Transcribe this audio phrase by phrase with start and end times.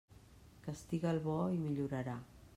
[0.67, 2.17] Castiga el bo, i millorarà.